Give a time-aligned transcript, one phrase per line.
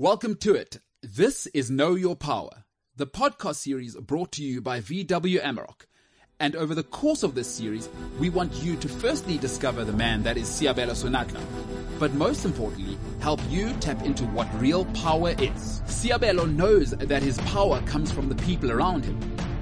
[0.00, 0.78] Welcome to it.
[1.02, 2.62] This is Know Your Power,
[2.94, 5.86] the podcast series brought to you by VW Amarok.
[6.38, 7.88] And over the course of this series,
[8.20, 11.40] we want you to firstly discover the man that is Seabelo Senatla,
[11.98, 15.82] but most importantly, help you tap into what real power is.
[15.86, 19.18] Seabelo knows that his power comes from the people around him,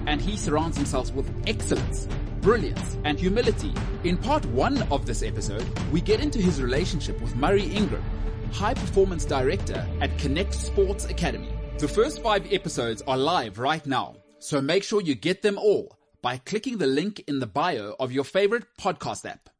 [0.06, 2.08] and he surrounds himself with excellence,
[2.42, 3.72] brilliance, and humility.
[4.04, 8.04] In part one of this episode, we get into his relationship with Murray Ingram,
[8.52, 11.52] high performance director at Connect Sports Academy.
[11.78, 15.96] The first five episodes are live right now, so make sure you get them all
[16.22, 19.50] by clicking the link in the bio of your favorite podcast app.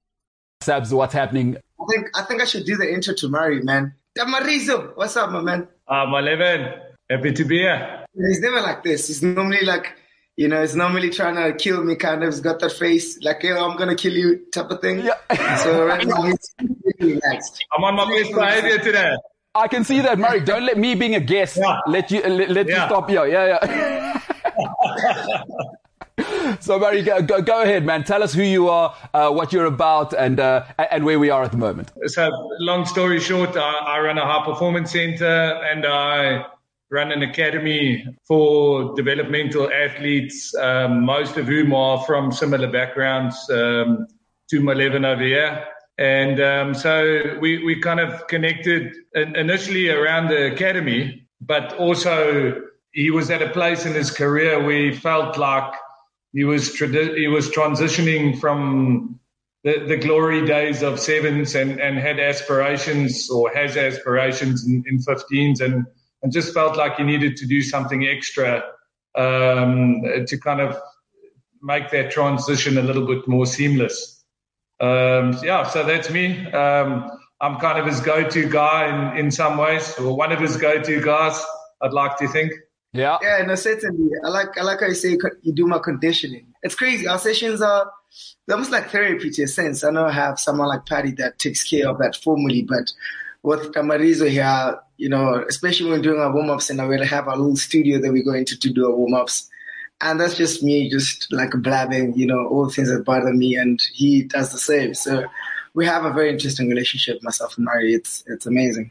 [0.62, 1.56] Sabs, what's happening?
[1.78, 3.94] I think I think I should do the intro to Murray, man.
[4.18, 5.68] Damarizo, what's up, my man?
[5.86, 6.72] Ah, my living.
[7.10, 8.06] Happy to be here.
[8.16, 9.08] He's never like this.
[9.08, 9.92] He's normally like,
[10.36, 12.32] you know, he's normally trying to kill me, kind of.
[12.32, 15.00] He's got that face, like, yo, I'm gonna kill you, type of thing.
[15.00, 15.56] Yeah.
[15.58, 17.64] So right now he's really relaxed.
[17.76, 19.14] I'm on my best behavior today.
[19.54, 20.40] I can see that, Murray.
[20.40, 21.80] Don't let me being a guest Yeah.
[21.86, 23.24] let you let, let you stop you.
[23.24, 24.20] Yeah, yeah.
[26.60, 28.04] so, Murray, go, go, go ahead, man.
[28.04, 31.42] Tell us who you are, uh, what you're about, and uh, and where we are
[31.42, 31.90] at the moment.
[32.06, 32.30] So,
[32.60, 33.60] long story short, I,
[33.96, 36.44] I run a high performance center and I
[36.90, 44.06] run an academy for developmental athletes, um, most of whom are from similar backgrounds um,
[44.50, 45.64] to my living over here.
[45.98, 53.10] And um, so we, we kind of connected initially around the academy, but also he
[53.10, 55.72] was at a place in his career where he felt like
[56.32, 59.18] he was tradi- he was transitioning from
[59.64, 64.98] the, the glory days of sevens and, and had aspirations or has aspirations in, in
[64.98, 65.86] 15s and,
[66.22, 68.62] and just felt like he needed to do something extra
[69.16, 70.78] um, to kind of
[71.62, 74.15] make that transition a little bit more seamless.
[74.80, 76.50] Um, yeah, so that's me.
[76.52, 77.10] Um,
[77.40, 81.00] I'm kind of his go-to guy in, in some ways, or one of his go-to
[81.00, 81.42] guys,
[81.82, 82.52] I'd like to think.
[82.92, 83.18] Yeah.
[83.20, 84.10] Yeah, no, certainly.
[84.24, 86.46] I like I like how you say you do my conditioning.
[86.62, 87.06] It's crazy.
[87.06, 87.90] Our sessions are
[88.46, 89.84] they're almost like therapy to a sense.
[89.84, 92.92] I know I have someone like Patty that takes care of that formally, but
[93.42, 97.04] with Camarizo here, you know, especially when we're doing our warm ups and I will
[97.04, 99.50] have our little studio that we go into to do our warm ups.
[100.00, 103.56] And that's just me just like blabbing, you know, all the things that bother me
[103.56, 104.94] and he does the same.
[104.94, 105.24] So
[105.74, 107.94] we have a very interesting relationship, myself and Murray.
[107.94, 108.90] It's it's amazing.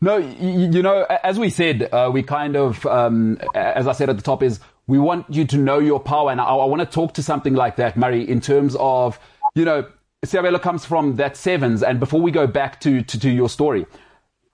[0.00, 4.08] No, you, you know, as we said, uh, we kind of, um, as I said
[4.08, 6.80] at the top, is we want you to know your power, and I, I want
[6.80, 9.18] to talk to something like that, Murray, in terms of,
[9.54, 9.86] you know,
[10.24, 13.84] Seabelo comes from that sevens, and before we go back to, to, to your story,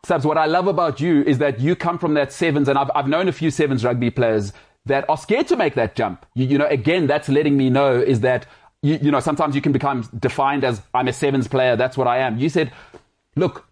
[0.04, 2.90] Sabs, what I love about you is that you come from that sevens, and I've,
[2.92, 4.52] I've known a few sevens rugby players
[4.86, 6.26] that are scared to make that jump.
[6.34, 8.46] You, you know, again, that's letting me know is that,
[8.82, 12.08] you, you know, sometimes you can become defined as I'm a sevens player, that's what
[12.08, 12.38] I am.
[12.38, 12.72] You said,
[13.36, 13.66] look,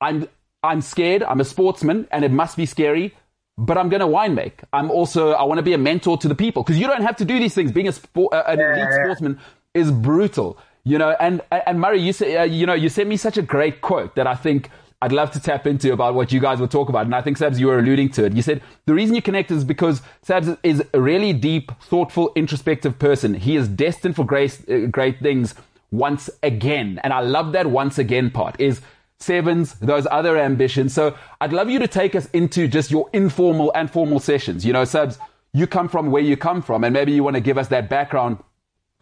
[0.00, 0.28] I'm
[0.64, 1.22] I'm scared.
[1.22, 3.14] I'm a sportsman, and it must be scary.
[3.58, 4.62] But I'm going to wine make.
[4.72, 7.16] I'm also I want to be a mentor to the people because you don't have
[7.16, 7.70] to do these things.
[7.70, 9.04] Being a sport, uh, an elite yeah.
[9.04, 9.38] sportsman
[9.74, 11.14] is brutal, you know.
[11.20, 14.14] And and Murray, you say uh, you know you sent me such a great quote
[14.14, 14.70] that I think
[15.02, 17.06] I'd love to tap into about what you guys would talk about.
[17.06, 18.34] And I think Sabs, you were alluding to it.
[18.34, 23.00] You said the reason you connect is because Sabs is a really deep, thoughtful, introspective
[23.00, 23.34] person.
[23.34, 25.56] He is destined for great uh, great things
[25.90, 28.80] once again, and I love that once again part is
[29.18, 30.94] sevens, those other ambitions.
[30.94, 34.64] So I'd love you to take us into just your informal and formal sessions.
[34.64, 35.18] You know, Sabs,
[35.52, 37.90] you come from where you come from, and maybe you want to give us that
[37.90, 38.38] background.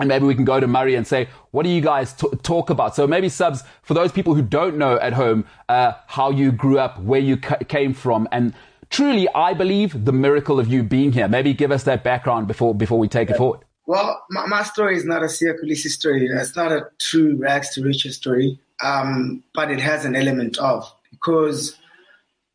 [0.00, 2.70] And maybe we can go to Murray and say, what do you guys t- talk
[2.70, 2.96] about?
[2.96, 6.78] So maybe Sabs, for those people who don't know at home, uh, how you grew
[6.78, 8.54] up, where you ca- came from, and
[8.88, 11.28] truly, I believe the miracle of you being here.
[11.28, 13.60] Maybe give us that background before, before we take it forward.
[13.86, 16.26] Well, my, my story is not a Kolisi story.
[16.26, 20.92] It's not a true rags to riches story, um, but it has an element of
[21.10, 21.76] because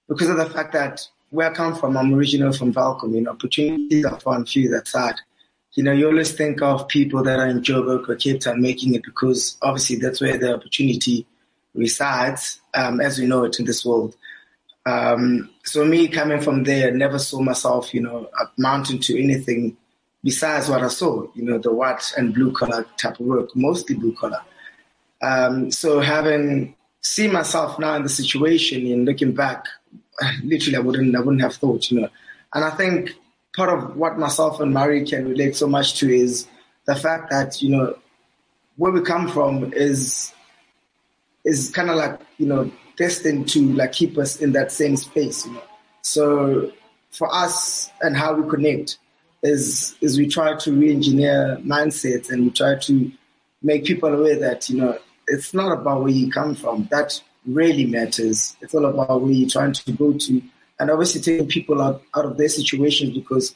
[0.08, 3.14] because of the fact that where I come from, I'm original from Welkom.
[3.14, 5.16] You know, opportunities are far and few that side.
[5.76, 8.96] You know, you always think of people that are in Joburg or Cape Town making
[8.96, 11.26] it because obviously that's where the opportunity
[11.74, 14.16] resides, um, as we know it in this world.
[14.86, 19.76] Um, so me coming from there, never saw myself, you know, amounting to anything
[20.24, 23.96] besides what I saw, you know, the white and blue collar type of work, mostly
[23.96, 24.42] blue collar.
[25.22, 29.66] Um, so having seen myself now in the situation and looking back,
[30.44, 32.10] literally I wouldn't, I wouldn't have thought, you know.
[32.54, 33.12] And I think
[33.56, 36.48] part of what myself and Murray can relate so much to is
[36.86, 37.98] the fact that, you know,
[38.78, 40.34] where we come from is,
[41.44, 45.46] is kind of like, you know, destined to like keep us in that same space,
[45.46, 45.64] you know.
[46.02, 46.72] So
[47.12, 48.98] for us and how we connect
[49.42, 53.12] is, is we try to re-engineer mindsets and we try to
[53.64, 54.98] make people aware that, you know,
[55.28, 56.88] it's not about where you come from.
[56.92, 58.56] That really matters.
[58.62, 60.42] It's all about where you're trying to go to,
[60.80, 63.56] and obviously taking people out, out of their situations because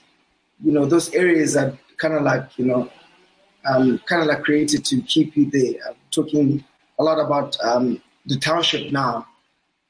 [0.63, 2.89] you know those areas are kind of like you know
[3.65, 5.79] um, kind of like created to keep you there.
[5.87, 6.63] I'm talking
[6.97, 9.27] a lot about um, the township now.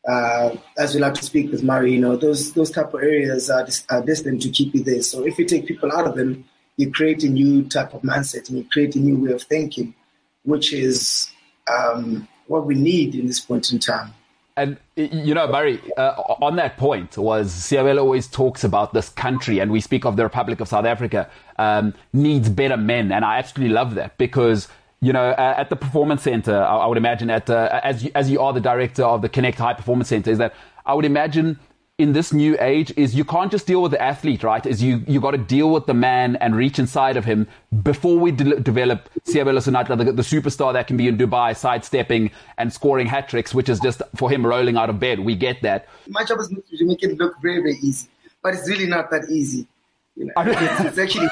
[0.07, 3.49] Uh, as we like to speak with Murray, you know, those those type of areas
[3.49, 5.01] are, are destined to keep you there.
[5.01, 6.45] So if you take people out of them,
[6.77, 9.93] you create a new type of mindset and you create a new way of thinking,
[10.43, 11.29] which is
[11.69, 14.13] um, what we need in this point in time.
[14.59, 16.11] And you know, Barry, uh,
[16.41, 20.23] on that point was Seabelo always talks about this country, and we speak of the
[20.23, 24.67] Republic of South Africa um, needs better men, and I absolutely love that because
[25.01, 28.11] you know, uh, at the performance center, I, I would imagine at uh, as you,
[28.15, 30.53] as you are the director of the Connect High Performance Center, is that
[30.85, 31.57] I would imagine
[31.99, 34.65] in this new age is you can't just deal with the athlete, right?
[34.65, 37.45] Is you you got to deal with the man and reach inside of him
[37.83, 42.31] before we de- develop Seabelo Senatla, the, the superstar that can be in Dubai, sidestepping
[42.57, 45.19] and scoring hat tricks, which is just for him rolling out of bed.
[45.19, 45.87] We get that.
[46.07, 48.07] My job is to make it look very very easy,
[48.41, 49.67] but it's really not that easy.
[50.15, 51.27] You know, it's, it's actually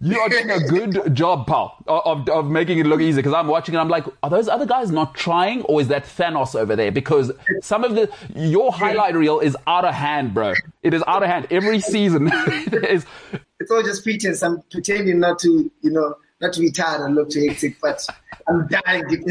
[0.00, 3.20] You are doing a good job, pal, of, of making it look easy.
[3.20, 6.04] Because I'm watching and I'm like, are those other guys not trying, or is that
[6.04, 6.92] Thanos over there?
[6.92, 7.32] Because
[7.62, 10.54] some of the your highlight reel is out of hand, bro.
[10.82, 12.30] It is out of hand every season.
[12.32, 13.06] it is.
[13.60, 14.42] It's all just pretense.
[14.42, 18.06] I'm pretending not to, you know, not to be tired and look too hectic, but
[18.48, 19.24] I'm dying.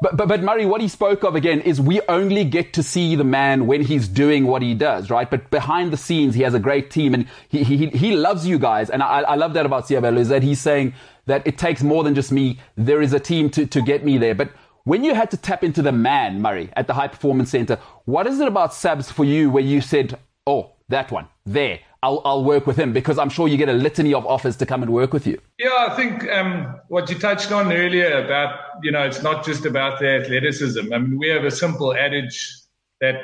[0.00, 3.16] But, but, but Murray, what he spoke of again is we only get to see
[3.16, 5.30] the man when he's doing what he does, right?
[5.30, 8.58] But behind the scenes, he has a great team and he, he, he loves you
[8.58, 8.90] guys.
[8.90, 10.92] And I, I love that about Seabelo is that he's saying
[11.26, 12.58] that it takes more than just me.
[12.76, 14.34] There is a team to, to get me there.
[14.34, 14.50] But
[14.84, 18.26] when you had to tap into the man, Murray, at the high performance center, what
[18.26, 21.80] is it about Sabs for you where you said, oh, that one there?
[22.02, 24.66] I'll, I'll work with him because I'm sure you get a litany of offers to
[24.66, 25.40] come and work with you.
[25.58, 29.64] Yeah, I think um, what you touched on earlier about, you know, it's not just
[29.64, 30.92] about the athleticism.
[30.92, 32.52] I mean, we have a simple adage
[33.00, 33.16] that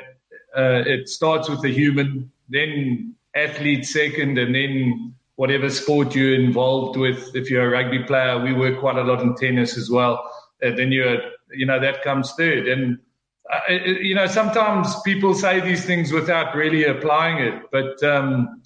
[0.55, 6.97] uh, it starts with the human, then athlete second, and then whatever sport you're involved
[6.97, 7.35] with.
[7.35, 10.29] If you're a rugby player, we work quite a lot in tennis as well.
[10.63, 11.19] Uh, then you're,
[11.51, 12.67] you know, that comes third.
[12.67, 12.99] And
[13.51, 18.61] uh, you know, sometimes people say these things without really applying it, but um,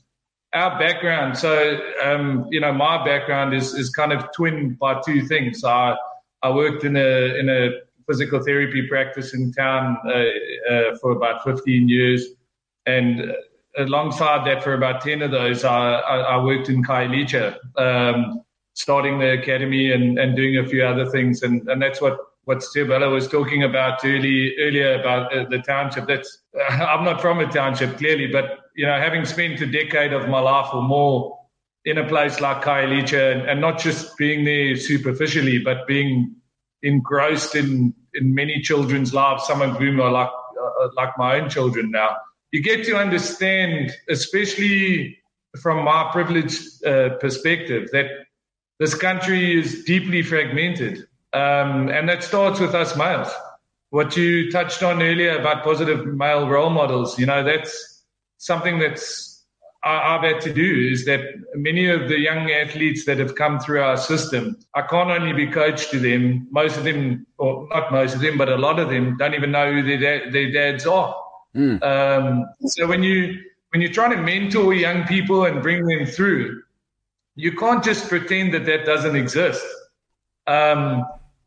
[0.57, 1.37] our background.
[1.37, 5.63] So, um, you know, my background is, is kind of twinned by two things.
[5.63, 5.95] I,
[6.41, 7.69] I worked in a, in a
[8.07, 12.25] physical therapy practice in town uh, uh, for about 15 years.
[12.85, 13.33] And
[13.77, 18.41] alongside that, for about 10 of those, I, I, I worked in Khayelitsha, um,
[18.73, 21.43] starting the academy and, and doing a few other things.
[21.43, 22.17] And, and that's what
[22.47, 26.07] what Seabelo was talking about early, earlier about uh, the township.
[26.07, 30.29] That's I'm not from a township clearly, but you know, having spent a decade of
[30.29, 31.39] my life or more
[31.83, 36.35] in a place like Khayelitsha and, and not just being there superficially, but being
[36.83, 41.49] engrossed in in many children's lives, some of whom are like uh, like my own
[41.49, 42.15] children now.
[42.51, 45.17] You get to understand, especially
[45.61, 48.05] from my privileged uh, perspective, that
[48.79, 53.29] this country is deeply fragmented um, and that starts with us males.
[53.89, 57.96] What you touched on earlier about positive male role models, you know, that's
[58.37, 59.37] something that's
[59.83, 61.21] I've had to do is that
[61.55, 65.47] many of the young athletes that have come through our system, I can't only be
[65.47, 66.47] coached to them.
[66.51, 69.51] Most of them, or not most of them, but a lot of them don't even
[69.51, 71.15] know who their, dad, their dads are.
[71.55, 71.81] Mm.
[71.83, 73.39] Um, so when you
[73.71, 76.61] when you're trying to mentor young people and bring them through,
[77.35, 79.65] you can't just pretend that that doesn't exist.
[80.47, 81.05] Um,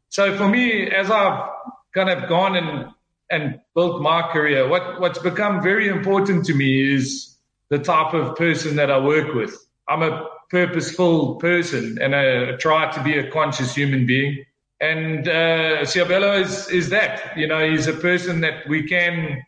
[0.08, 1.48] so for me, as I've
[1.94, 2.88] kind of gone and
[3.30, 7.36] and built my career, what what's become very important to me is
[7.68, 9.56] the type of person that I work with.
[9.88, 14.44] I'm a purposeful person, and I try to be a conscious human being.
[14.80, 17.36] And uh, Seabelo is is that.
[17.36, 19.42] You know, he's a person that we can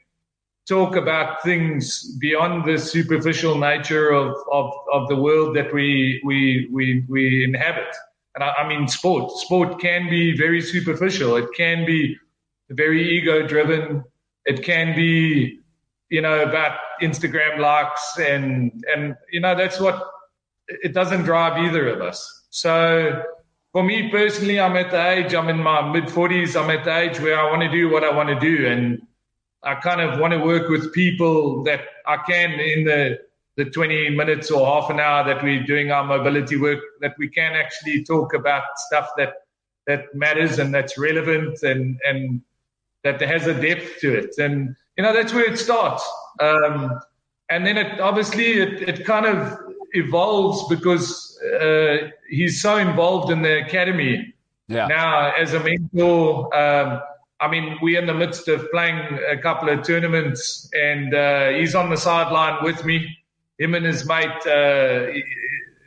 [0.68, 6.68] talk about things beyond the superficial nature of, of, of the world that we, we,
[6.72, 7.94] we, we inhabit.
[8.34, 9.32] And I, I mean, sport.
[9.38, 11.36] Sport can be very superficial.
[11.36, 12.16] It can be
[12.74, 14.04] very ego driven.
[14.44, 15.60] It can be,
[16.10, 20.02] you know, about Instagram likes and, and, you know, that's what
[20.68, 22.46] it doesn't drive either of us.
[22.50, 23.22] So
[23.72, 26.56] for me personally, I'm at the age, I'm in my mid forties.
[26.56, 28.66] I'm at the age where I want to do what I want to do.
[28.66, 29.02] And
[29.62, 33.18] I kind of want to work with people that I can in the
[33.56, 37.28] the 20 minutes or half an hour that we're doing our mobility work that we
[37.28, 39.34] can actually talk about stuff that
[39.86, 42.40] that matters and that's relevant and and
[43.04, 46.08] that has a depth to it and you know that's where it starts
[46.40, 47.00] um,
[47.50, 49.58] and then it obviously it, it kind of
[49.92, 54.34] evolves because uh, he's so involved in the academy
[54.68, 54.86] yeah.
[54.86, 57.00] now as a mentor um,
[57.42, 61.74] I mean, we're in the midst of playing a couple of tournaments, and uh, he's
[61.74, 63.18] on the sideline with me.
[63.58, 65.10] Him and his mate, uh,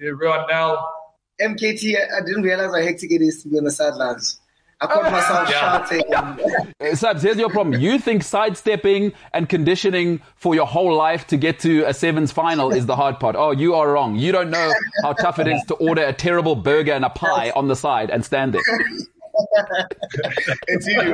[0.01, 0.93] Nell.
[1.41, 4.41] MKT, I didn't realize how hectic it is to be on the sidelines.
[4.85, 5.59] I caught myself yeah.
[5.59, 6.13] shouting.
[6.13, 7.81] Uh, Sabs, here's your problem.
[7.81, 12.71] You think sidestepping and conditioning for your whole life to get to a sevens final
[12.71, 13.35] is the hard part.
[13.35, 14.15] Oh, you are wrong.
[14.15, 14.73] You don't know
[15.03, 18.09] how tough it is to order a terrible burger and a pie on the side
[18.09, 18.61] and stand there.
[20.67, 21.13] it's easy,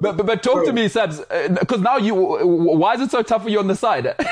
[0.00, 1.18] but, but, but talk to me, Sabs,
[1.58, 4.14] because uh, now you, why is it so tough for you on the side?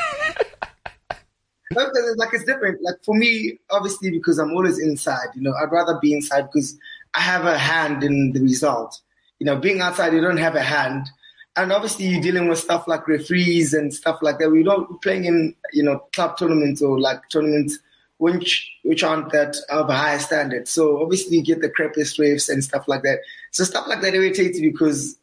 [2.17, 2.83] like it's different.
[2.83, 5.29] Like for me, obviously, because I'm always inside.
[5.35, 6.79] You know, I'd rather be inside because
[7.15, 9.01] I have a hand in the result.
[9.39, 11.09] You know, being outside, you don't have a hand.
[11.57, 14.51] And obviously, you're dealing with stuff like referees and stuff like that.
[14.51, 17.79] We don't playing in, you know, club tournaments or like tournaments
[18.23, 20.69] which which aren't that of a high standard.
[20.69, 23.19] So obviously, you get the crappiest refs and stuff like that.
[23.51, 25.19] So stuff like that irritates you because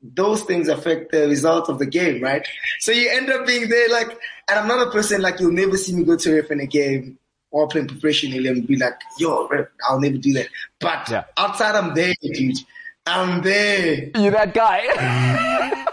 [0.00, 2.46] those things affect the result of the game, right?
[2.78, 4.10] So you end up being there like,
[4.48, 6.66] and I'm not a person like you'll never see me go to ref in a
[6.66, 7.18] game
[7.54, 9.48] or playing professionally and be like, yo,
[9.88, 10.48] I'll never do that.
[10.80, 11.24] But yeah.
[11.36, 12.56] outside, I'm there, dude.
[13.06, 14.10] I'm there.
[14.16, 15.84] You're that guy.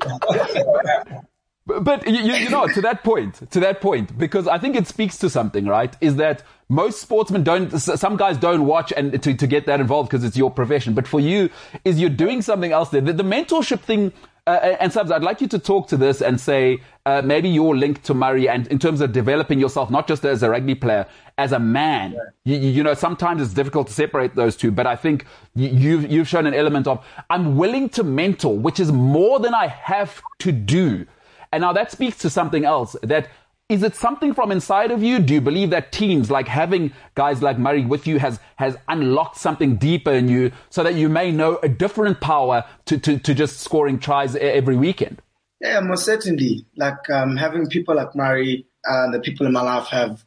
[1.66, 4.86] but, but you, you know, to that point, to that point, because I think it
[4.86, 5.94] speaks to something, right?
[6.00, 10.08] Is that most sportsmen don't, some guys don't watch and to, to get that involved
[10.08, 10.94] because it's your profession.
[10.94, 11.50] But for you,
[11.84, 13.02] is you're doing something else there.
[13.02, 14.14] The, the mentorship thing
[14.46, 17.76] uh, and Sabs, I'd like you to talk to this and say uh, maybe your
[17.76, 21.06] link to Murray and in terms of developing yourself, not just as a rugby player,
[21.38, 22.12] as a man.
[22.44, 22.56] Yeah.
[22.56, 26.26] You, you, know, sometimes it's difficult to separate those two, but I think you've, you've
[26.26, 30.50] shown an element of I'm willing to mentor, which is more than I have to
[30.50, 31.06] do.
[31.52, 33.28] And now that speaks to something else that
[33.72, 35.18] is it something from inside of you?
[35.18, 39.38] Do you believe that teams like having guys like Murray with you has has unlocked
[39.38, 43.34] something deeper in you so that you may know a different power to, to, to
[43.34, 45.22] just scoring tries every weekend?
[45.60, 46.66] Yeah, most certainly.
[46.76, 50.22] Like um, having people like Murray and uh, the people in my life have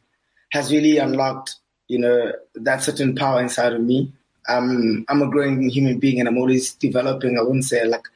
[0.50, 1.54] has really unlocked,
[1.86, 4.12] you know, that certain power inside of me.
[4.48, 7.38] Um, I'm a growing human being and I'm always developing.
[7.38, 8.08] I wouldn't say like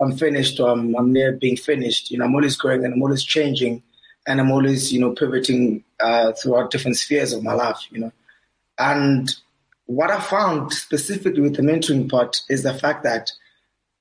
[0.00, 2.10] I'm finished or I'm, I'm near being finished.
[2.10, 3.82] You know, I'm always growing and I'm always changing
[4.28, 8.12] and I'm always, you know, pivoting uh, throughout different spheres of my life, you know.
[8.78, 9.34] And
[9.86, 13.32] what I found specifically with the mentoring part is the fact that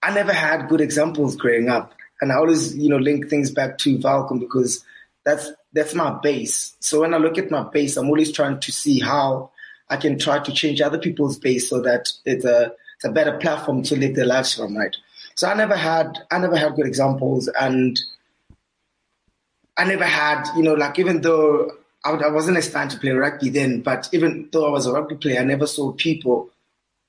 [0.04, 3.78] I never had good examples growing up, and I always, you know, link things back
[3.80, 4.84] to Welkom because
[5.24, 6.76] that's that's my base.
[6.82, 9.52] So when I look at my base, I'm always trying to see how
[9.90, 13.38] I can try to change other people's base so that it's a it's a better
[13.38, 14.96] platform to live their lives from, right?
[15.36, 17.98] So I never had I never had good examples, and
[19.78, 21.72] I never had, you know, like even though
[22.04, 25.16] I, I wasn't assigned to play rugby then, but even though I was a rugby
[25.16, 26.50] player, I never saw people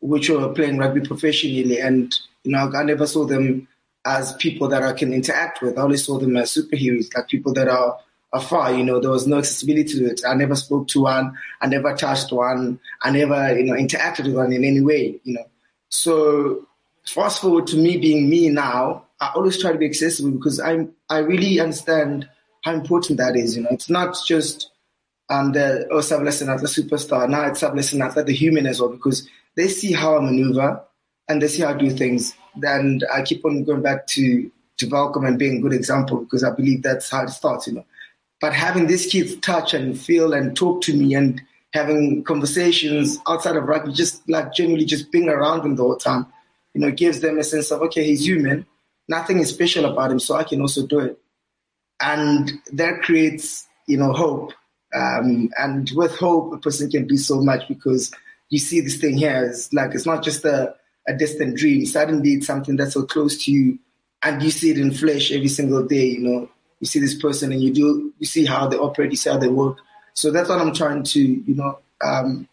[0.00, 3.68] which were playing rugby professionally, and you know, I never saw them
[4.04, 5.78] as people that I can interact with.
[5.78, 7.98] I only saw them as superheroes, like people that are
[8.32, 8.72] afar.
[8.72, 10.22] You know, there was no accessibility to it.
[10.26, 11.36] I never spoke to one.
[11.60, 12.80] I never touched one.
[13.02, 15.20] I never, you know, interacted with one in any way.
[15.24, 15.46] You know,
[15.88, 16.66] so
[17.04, 19.04] fast forward to me being me now.
[19.20, 22.28] I always try to be accessible because I'm I really understand
[22.62, 23.56] how important that is.
[23.56, 24.70] You know, it's not just
[25.30, 27.28] um, the oh Sablesson the superstar.
[27.28, 30.82] Now it's Sablesson as the human as well because they see how I maneuver
[31.28, 32.34] and they see how I do things.
[32.62, 36.44] And I keep on going back to to Welkom and being a good example because
[36.44, 37.66] I believe that's how it starts.
[37.66, 37.86] You know,
[38.40, 41.40] but having these kids touch and feel and talk to me and
[41.72, 46.26] having conversations outside of rugby, just like generally just being around them the whole time,
[46.72, 48.66] you know, gives them a sense of okay, he's human.
[49.08, 51.18] Nothing is special about him, so I can also do it
[52.00, 54.52] and that creates you know hope.
[54.94, 58.12] Um, and with hope, a person can do so much because
[58.48, 60.74] you see this thing here is like it's not just a,
[61.06, 61.84] a distant dream.
[61.84, 63.78] Suddenly, it's something that's so close to you,
[64.22, 66.06] and you see it in flesh every single day.
[66.06, 66.50] You know,
[66.80, 69.38] you see this person, and you do you see how they operate, you see how
[69.38, 69.78] they work.
[70.14, 72.48] So that's what I'm trying to you know um,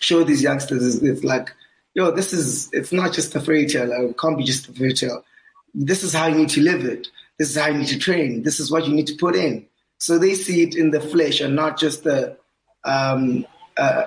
[0.00, 0.82] show these youngsters.
[0.82, 1.54] is like,
[1.94, 3.92] yo, this is it's not just a fairy tale.
[3.92, 5.24] It can't be just a fairy tale.
[5.74, 7.08] This is how you need to live it.
[7.40, 8.42] This is how you need to train.
[8.42, 9.64] This is what you need to put in.
[9.96, 12.36] So they see it in the flesh and not just a
[12.84, 13.46] um,
[13.78, 14.04] uh,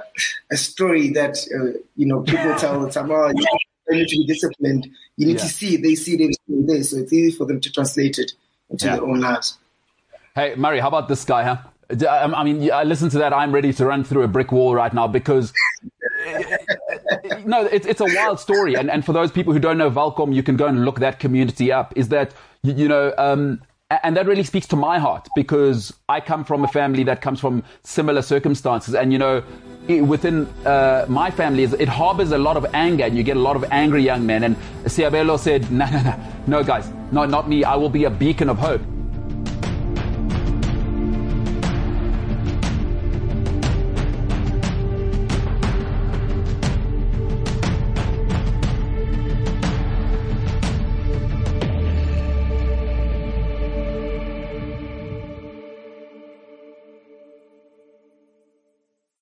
[0.51, 3.09] a story that uh, you know people tell all the time.
[3.09, 3.43] Oh, you
[3.89, 4.87] need to be disciplined.
[5.17, 5.41] You need yeah.
[5.41, 5.81] to see it.
[5.81, 8.33] They see it every day, so it's easy for them to translate it
[8.69, 8.97] into yeah.
[8.97, 9.57] their own lives.
[10.35, 11.57] Hey, Murray, how about this guy, huh?
[12.07, 13.33] I mean, I listen to that.
[13.33, 15.51] I'm ready to run through a brick wall right now because
[17.45, 18.75] no, it's, it's a wild story.
[18.75, 21.19] And, and for those people who don't know Welkom, you can go and look that
[21.19, 21.93] community up.
[21.95, 23.61] Is that, you, you know, um,
[24.03, 27.39] and that really speaks to my heart because I come from a family that comes
[27.39, 28.95] from similar circumstances.
[28.95, 29.43] And, you know,
[29.87, 33.55] within uh, my family it harbors a lot of anger and you get a lot
[33.55, 34.43] of angry young men.
[34.43, 37.63] And Seabelo said, no, no, no, no, guys, no, not me.
[37.63, 38.81] I will be a beacon of hope.